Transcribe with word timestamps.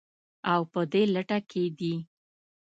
او 0.51 0.61
په 0.71 0.81
دې 0.91 1.03
لټه 1.13 1.39
کې 1.49 1.63
دي 1.79 1.95